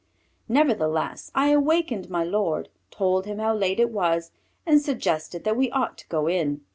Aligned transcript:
Nevertheless 0.49 1.29
I 1.35 1.49
awakened 1.49 2.09
my 2.09 2.23
lord, 2.23 2.69
told 2.89 3.27
him 3.27 3.37
how 3.37 3.53
late 3.55 3.79
it 3.79 3.91
was, 3.91 4.31
and 4.65 4.81
suggested 4.81 5.43
that 5.43 5.55
we 5.55 5.69
ought 5.69 5.95
to 5.99 6.07
go 6.07 6.25
in. 6.25 6.61